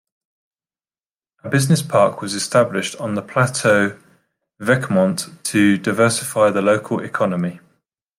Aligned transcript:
A 1.43 1.49
business 1.49 1.83
park 1.83 2.23
was 2.23 2.33
established 2.33 2.95
on 2.95 3.13
the 3.13 3.21
plateau 3.21 3.99
Vecmont 4.59 5.29
to 5.43 5.77
diversify 5.77 6.49
the 6.49 6.63
local 6.63 6.99
economy. 7.01 7.59